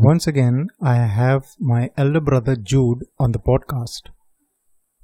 [0.00, 4.02] Once again, I have my elder brother Jude on the podcast.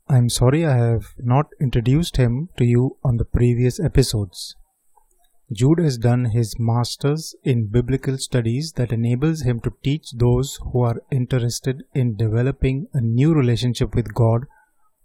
[0.09, 4.54] I'm sorry I have not introduced him to you on the previous episodes.
[5.52, 10.82] Jude has done his master's in biblical studies that enables him to teach those who
[10.82, 14.42] are interested in developing a new relationship with God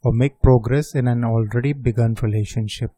[0.03, 2.91] or make progress in an already begun relationship.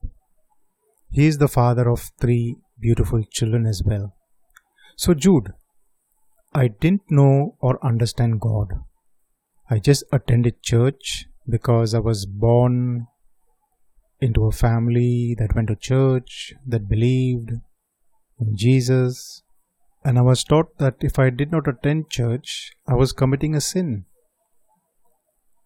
[1.10, 4.14] He is the father of three beautiful children as well.
[4.98, 5.54] So, Jude,
[6.54, 8.68] I didn't know or understand God.
[9.70, 13.08] I just attended church because I was born
[14.20, 17.52] into a family that went to church, that believed
[18.40, 19.44] in Jesus,
[20.04, 23.62] and I was taught that if I did not attend church, I was committing a
[23.62, 24.06] sin.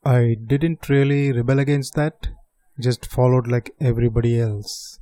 [0.04, 2.28] I didn't really rebel against that,
[2.80, 5.00] just followed like everybody else.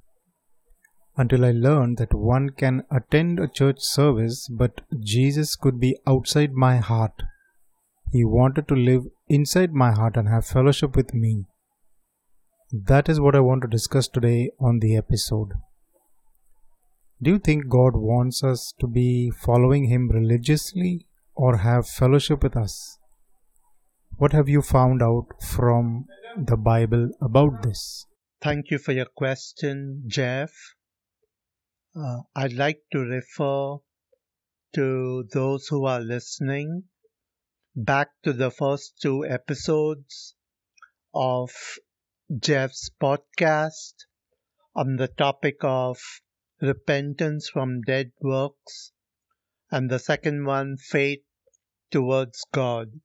[1.16, 6.54] Until I learned that one can attend a church service, but Jesus could be outside
[6.54, 7.24] my heart.
[8.12, 11.46] He wanted to live inside my heart and have fellowship with me.
[12.72, 15.50] That is what I want to discuss today on the episode.
[17.22, 22.58] Do you think God wants us to be following Him religiously or have fellowship with
[22.58, 22.98] us?
[24.18, 28.06] What have you found out from the Bible about this?
[28.42, 30.52] Thank you for your question, Jeff.
[31.96, 33.78] Uh, I'd like to refer
[34.74, 36.86] to those who are listening
[37.76, 40.34] back to the first two episodes
[41.14, 41.52] of
[42.40, 43.94] Jeff's podcast
[44.76, 46.00] on the topic of
[46.60, 48.92] repentance from dead works,
[49.70, 51.24] and the second one, faith
[51.92, 53.02] towards God.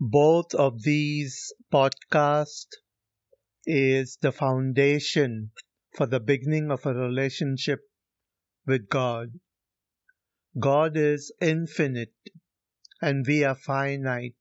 [0.00, 2.74] Both of these podcasts
[3.64, 5.52] is the foundation
[5.94, 7.80] for the beginning of a relationship
[8.66, 9.38] with God.
[10.58, 12.14] God is infinite
[13.00, 14.36] and we are finite,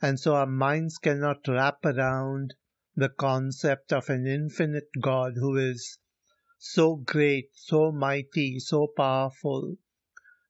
[0.00, 2.54] and so our minds cannot wrap around
[2.94, 5.98] the concept of an infinite God who is
[6.58, 9.76] so great, so mighty, so powerful.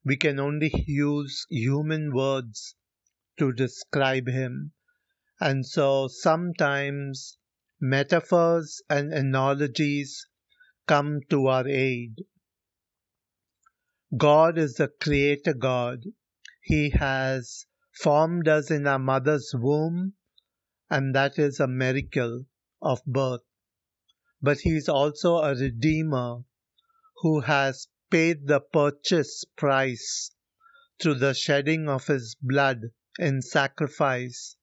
[0.04, 2.76] We can only use human words
[3.38, 4.72] to describe him.
[5.40, 7.38] And so sometimes
[7.80, 10.28] metaphors and analogies
[10.86, 12.24] come to our aid.
[14.16, 16.04] God is the creator God.
[16.62, 20.14] He has formed us in our mother's womb
[20.88, 22.46] and that is a miracle
[22.80, 23.42] of birth.
[24.40, 26.44] But he is also a redeemer
[27.22, 30.30] who has paid the purchase price
[31.00, 32.82] through the shedding of his blood
[33.18, 34.56] in sacrifice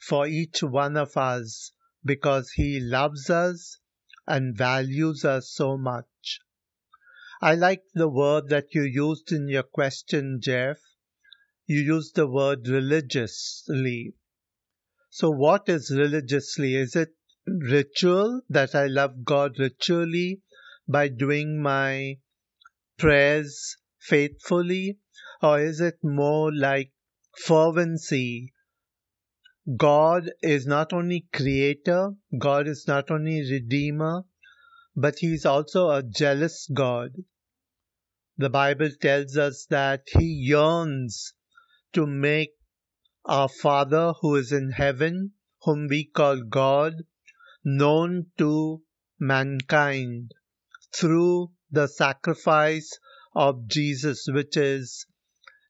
[0.00, 1.72] for each one of us
[2.04, 3.78] because he loves us
[4.26, 6.40] and values us so much.
[7.40, 10.78] I like the word that you used in your question, Jeff.
[11.66, 14.14] You used the word religiously.
[15.10, 16.76] So, what is religiously?
[16.76, 17.14] Is it
[17.46, 20.42] ritual that I love God ritually
[20.88, 22.18] by doing my
[22.96, 24.98] prayers faithfully?
[25.42, 26.92] Or is it more like
[27.36, 28.52] fervency?
[29.74, 34.22] God is not only creator, God is not only redeemer,
[34.94, 37.24] but He is also a jealous God.
[38.38, 41.32] The Bible tells us that He yearns
[41.94, 42.54] to make
[43.24, 45.32] our Father who is in heaven,
[45.62, 47.04] whom we call God,
[47.64, 48.84] known to
[49.18, 50.30] mankind
[50.94, 53.00] through the sacrifice
[53.34, 55.06] of Jesus, which is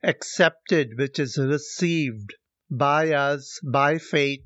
[0.03, 2.35] accepted, which is received
[2.71, 4.45] by us by faith,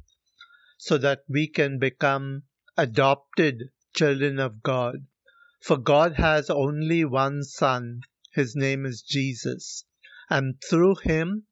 [0.76, 2.42] so that we can become
[2.76, 5.06] adopted children of God.
[5.62, 8.00] For God has only one Son,
[8.32, 9.84] his name is Jesus,
[10.28, 11.47] and through him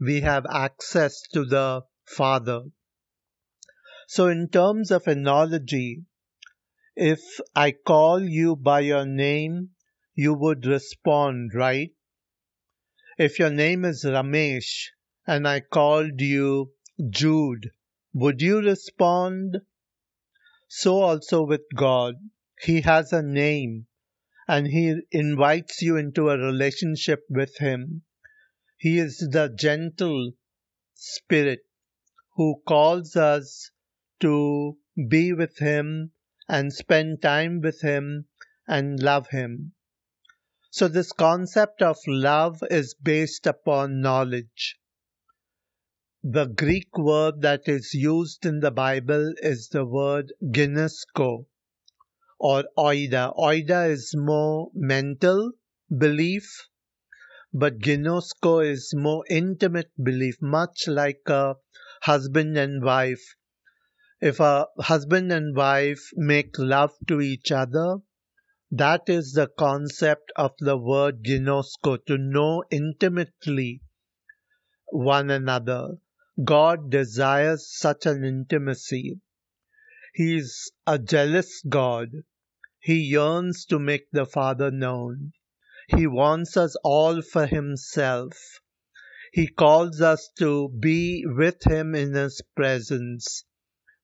[0.00, 2.64] we have access to the Father.
[4.08, 6.04] So, in terms of analogy,
[6.96, 7.20] if
[7.54, 9.70] I call you by your name,
[10.14, 11.92] you would respond, right?
[13.18, 14.88] If your name is Ramesh
[15.30, 16.72] and I called you
[17.08, 17.70] Jude,
[18.12, 19.58] would you respond?
[20.66, 22.16] So also with God.
[22.60, 23.86] He has a name
[24.48, 28.02] and He invites you into a relationship with Him.
[28.76, 30.32] He is the gentle
[30.94, 31.60] spirit
[32.34, 33.70] who calls us
[34.18, 34.78] to
[35.08, 36.10] be with Him
[36.48, 38.24] and spend time with Him
[38.66, 39.74] and love Him.
[40.72, 44.76] So, this concept of love is based upon knowledge.
[46.22, 51.46] The Greek word that is used in the Bible is the word ginosko
[52.38, 53.34] or oida.
[53.38, 55.52] Oida is more mental
[55.90, 56.68] belief,
[57.54, 61.56] but ginosko is more intimate belief, much like a
[62.02, 63.34] husband and wife.
[64.20, 67.96] If a husband and wife make love to each other,
[68.70, 73.80] that is the concept of the word ginosko, to know intimately
[74.92, 75.96] one another.
[76.42, 79.20] God desires such an intimacy.
[80.14, 82.10] He is a jealous God.
[82.78, 85.32] He yearns to make the Father known.
[85.88, 88.38] He wants us all for Himself.
[89.32, 93.44] He calls us to be with Him in His presence.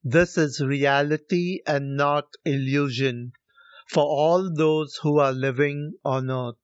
[0.05, 3.33] This is reality and not illusion
[3.89, 6.57] for all those who are living on earth.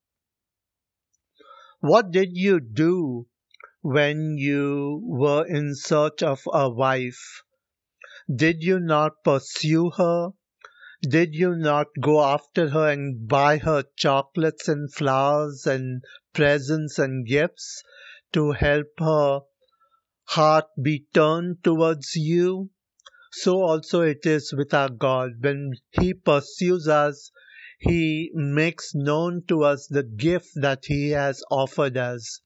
[1.81, 3.27] What did you do
[3.83, 7.43] when you were in search of a wife?
[8.33, 10.31] Did you not pursue her?
[11.03, 17.27] Did you not go after her and buy her chocolates and flowers and presents and
[17.27, 17.83] gifts
[18.33, 19.41] to help her
[20.27, 22.71] heart be turned towards you?
[23.33, 25.33] So also it is with our God.
[25.41, 27.33] When He pursues us,
[27.81, 32.43] He makes known to us the gift that He has offered us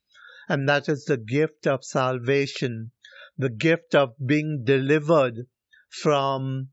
[0.49, 2.93] and that is the gift of salvation,
[3.37, 5.47] the gift of being delivered
[5.89, 6.69] from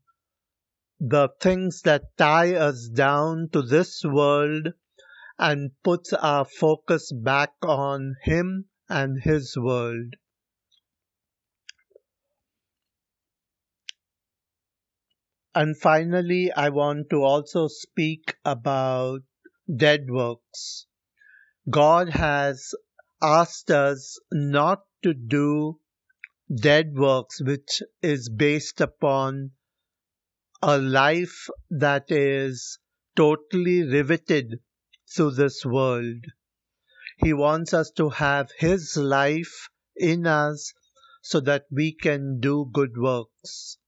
[1.00, 4.68] the things that tie us down to this world
[5.38, 10.14] and puts our focus back on Him and His world.
[15.54, 19.22] And finally, I want to also speak about
[19.72, 20.86] dead works.
[21.70, 22.74] God has
[23.24, 25.80] asked us not to do
[26.54, 29.52] dead works, which is based upon
[30.62, 32.78] a life that is
[33.16, 34.60] totally riveted
[35.14, 36.22] to this world.
[37.16, 40.74] He wants us to have His life in us
[41.22, 43.78] so that we can do good works.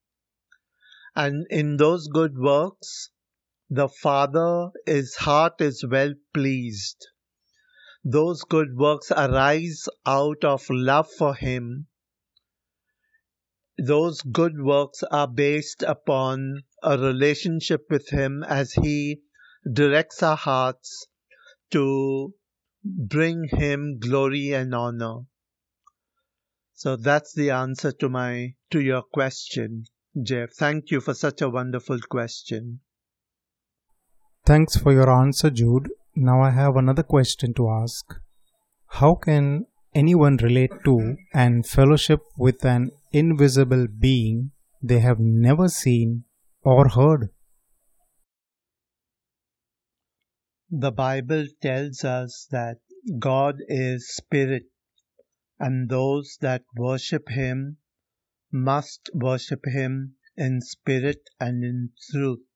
[1.15, 3.11] And in those good works,
[3.69, 7.07] the Father, His heart is well pleased
[8.09, 11.87] those good works arise out of love for Him.
[13.77, 19.23] Those good works are based upon a relationship with Him as He
[19.69, 21.07] directs our hearts
[21.71, 22.33] to
[22.85, 25.25] bring Him glory and honor.
[26.75, 29.83] So that's the answer to my to your question,
[30.23, 30.51] Jeff.
[30.53, 32.79] Thank you for such a wonderful question.
[34.45, 35.89] Thanks for your answer, Jude.
[36.19, 38.03] Now I have another question to ask.
[38.87, 44.49] How can anyone relate to and fellowship with an invisible being
[44.81, 46.23] they have never seen
[46.63, 47.29] or heard?
[50.71, 52.77] The Bible tells us that
[53.19, 54.63] God is spirit
[55.59, 57.77] and those that worship him
[58.51, 62.46] must worship him in spirit and in truth.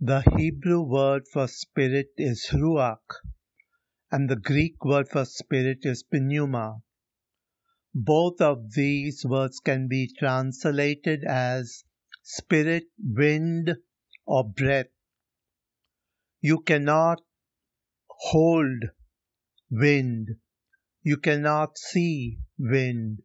[0.00, 3.16] The Hebrew word for spirit is ruach,
[4.12, 6.82] and the Greek word for spirit is pneuma.
[7.92, 11.82] Both of these words can be translated as
[12.22, 13.76] spirit, wind,
[14.24, 14.86] or breath.
[16.40, 17.20] You cannot
[18.08, 18.84] hold
[19.68, 20.28] wind.
[21.02, 23.22] You cannot see wind,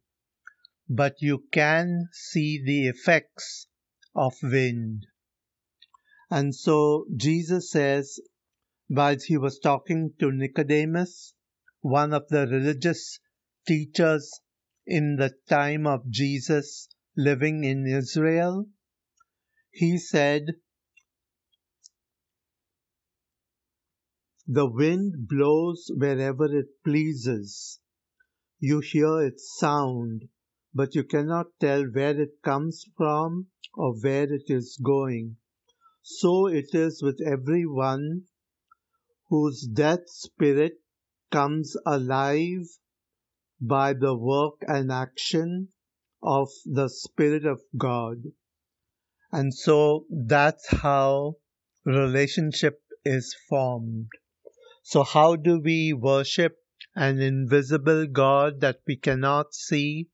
[0.90, 3.68] but you can see the effects
[4.16, 5.06] of wind.
[6.30, 8.20] And so Jesus says,
[8.88, 11.34] while he was talking to Nicodemus,
[11.82, 13.20] one of the religious
[13.68, 14.40] teachers
[14.86, 18.68] in the time of Jesus living in Israel,
[19.72, 20.46] he said,
[24.48, 27.80] The wind blows wherever it pleases.
[28.60, 30.28] You hear its sound,
[30.74, 35.38] but you cannot tell where it comes from or where it is going.
[36.06, 38.26] So it is with every one
[39.30, 40.82] whose dead spirit
[41.32, 42.68] comes alive
[43.62, 45.70] by the work and action
[46.22, 48.18] of the Spirit of God.
[49.32, 51.38] And so that's how
[51.86, 54.10] relationship is formed.
[54.84, 56.58] So how do we worship
[56.96, 60.10] an invisible God that we cannot see?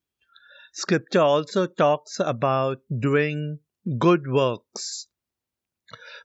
[0.72, 3.58] Scripture also talks about doing
[3.98, 5.08] good works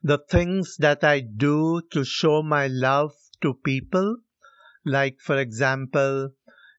[0.05, 4.19] the things that I do to show my love to people.
[4.85, 6.33] Like, for example,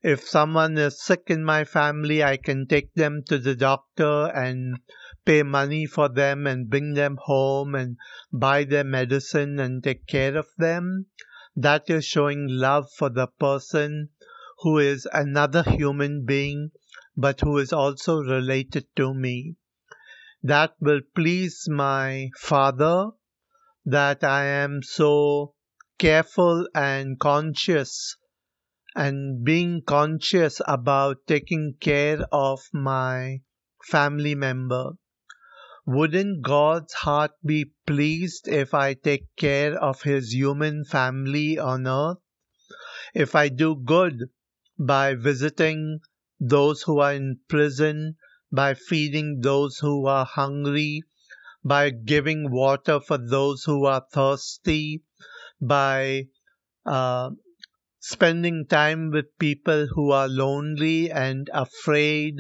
[0.04, 4.80] if someone is sick in my family, I can take them to the doctor and
[5.26, 7.98] pay money for them and bring them home and
[8.32, 11.08] buy their medicine and take care of them.
[11.56, 14.10] That is showing love for the person
[14.60, 16.70] who is another human being
[17.18, 19.56] but who is also related to me.
[20.48, 23.10] That will please my Father
[23.84, 25.56] that I am so
[25.98, 28.16] careful and conscious
[28.96, 33.42] and being conscious about taking care of my
[33.86, 34.92] family member.
[35.88, 42.20] Wouldn't God's heart be pleased if I take care of his human family on earth?
[43.16, 44.30] If I do good
[44.78, 46.02] by visiting
[46.40, 48.18] those who are in prison,
[48.52, 51.04] by feeding those who are hungry,
[51.64, 55.04] by giving water for those who are thirsty,
[55.60, 56.28] by
[56.86, 57.30] uh,
[58.00, 62.36] spending time with people who are lonely and afraid,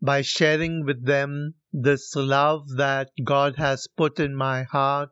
[0.00, 5.10] by sharing with them this love that God has put in my heart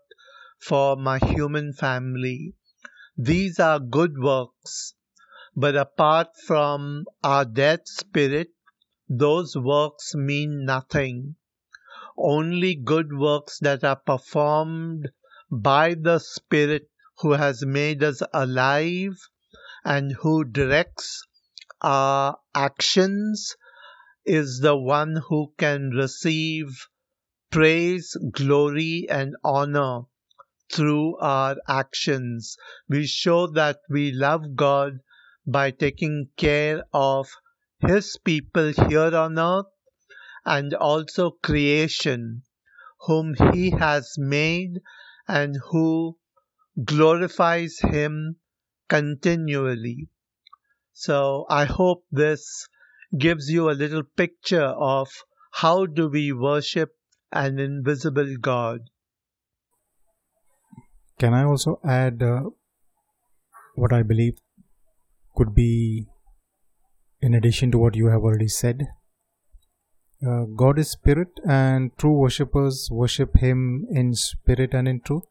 [0.58, 2.54] for my human family.
[3.16, 4.94] These are good works,
[5.54, 8.48] but apart from our dead spirit,
[9.08, 11.36] those works mean nothing.
[12.16, 15.10] Only good works that are performed
[15.50, 19.18] by the Spirit who has made us alive
[19.84, 21.24] and who directs
[21.80, 23.56] our actions
[24.26, 26.88] is the one who can receive
[27.50, 30.02] praise, glory, and honor
[30.70, 32.56] through our actions.
[32.88, 35.00] We show that we love God
[35.46, 37.28] by taking care of
[37.80, 39.66] His people here on earth
[40.44, 42.42] and also creation,
[43.06, 44.80] whom He has made
[45.26, 46.18] and who
[46.85, 48.37] glorifies Him
[48.88, 50.08] continually.
[50.92, 52.68] So I hope this
[53.16, 55.08] gives you a little picture of
[55.52, 56.90] how do we worship
[57.32, 58.80] an invisible God.
[61.18, 62.42] Can I also add uh,
[63.75, 64.38] what I believe
[65.37, 66.06] could be
[67.20, 68.88] in addition to what you have already said?
[70.26, 75.30] Uh, God is spirit, and true worshippers worship Him in spirit and in truth.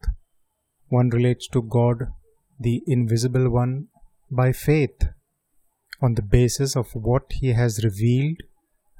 [0.88, 2.08] One relates to God,
[2.58, 3.88] the invisible one,
[4.30, 5.08] by faith
[6.00, 8.38] on the basis of what He has revealed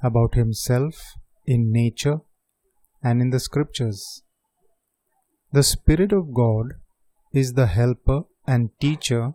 [0.03, 1.13] about Himself
[1.45, 2.19] in nature
[3.01, 4.23] and in the scriptures.
[5.51, 6.73] The Spirit of God
[7.33, 9.33] is the helper and teacher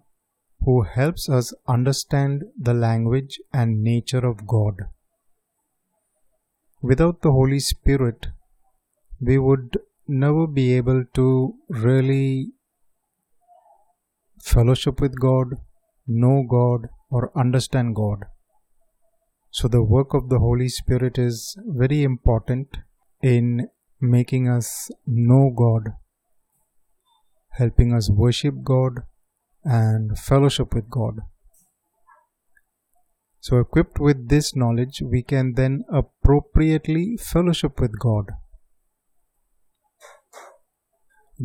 [0.65, 4.75] who helps us understand the language and nature of God.
[6.81, 8.27] Without the Holy Spirit,
[9.21, 12.53] we would never be able to really
[14.43, 15.55] fellowship with God,
[16.07, 18.25] know God, or understand God.
[19.51, 22.77] So, the work of the Holy Spirit is very important
[23.23, 23.69] in
[24.01, 25.93] making us know God,
[27.51, 29.05] helping us worship God,
[29.65, 31.21] and fellowship with God.
[33.41, 38.31] So, equipped with this knowledge, we can then appropriately fellowship with God.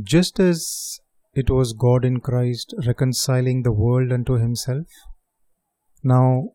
[0.02, 1.00] Just as
[1.34, 4.88] it was God in Christ reconciling the world unto Himself,
[6.04, 6.50] now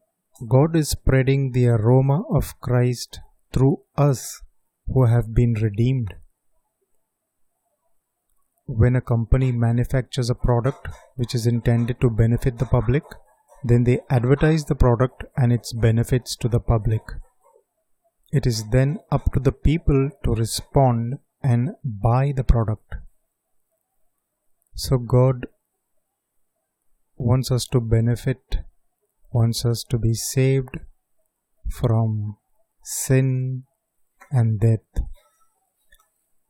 [0.48, 3.20] God is spreading the aroma of Christ
[3.52, 4.40] through us
[4.86, 6.14] who have been redeemed.
[8.66, 13.02] When a company manufactures a product which is intended to benefit the public,
[13.62, 17.02] then they advertise the product and its benefits to the public.
[18.32, 22.94] It is then up to the people to respond and buy the product.
[24.74, 25.46] So, God
[27.16, 28.58] wants us to benefit,
[29.30, 30.78] wants us to be saved
[31.70, 32.36] from
[32.82, 33.64] sin
[34.30, 35.04] and death.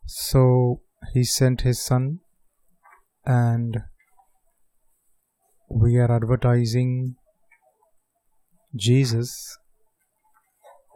[0.06, 0.80] So,
[1.12, 2.20] He sent His Son,
[3.24, 3.82] and
[5.68, 7.16] we are advertising
[8.74, 9.58] Jesus,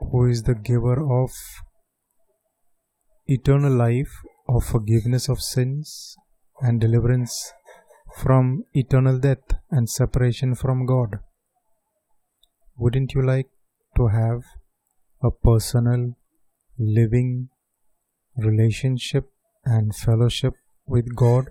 [0.00, 1.30] who is the giver of
[3.26, 4.12] eternal life,
[4.48, 6.16] of forgiveness of sins,
[6.60, 7.52] and deliverance
[8.16, 11.20] from eternal death and separation from God.
[12.76, 13.48] Wouldn't you like
[13.96, 14.42] to have
[15.22, 16.16] a personal,
[16.78, 17.48] living
[18.36, 19.30] relationship
[19.64, 20.54] and fellowship
[20.86, 21.50] with God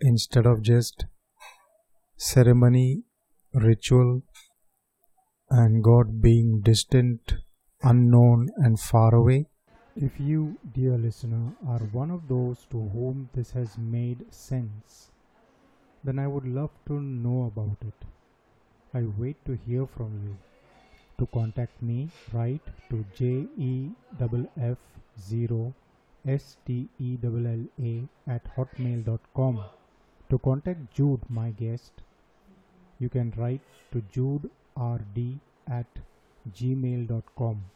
[0.00, 1.06] instead of just
[2.16, 3.02] ceremony,
[3.54, 4.22] ritual,
[5.50, 7.34] and God being distant,
[7.82, 9.46] unknown, and far away?
[9.96, 15.10] If you, dear listener, are one of those to whom this has made sense,
[16.04, 18.06] then I would love to know about it.
[18.94, 20.36] I wait to hear from you.
[21.18, 23.94] To contact me, write to jeff0
[26.26, 29.64] stella at hotmail.com
[30.30, 31.92] To contact Jude, my guest,
[33.00, 33.60] you can write
[33.92, 35.86] to juderd at
[36.52, 37.70] gmail.com.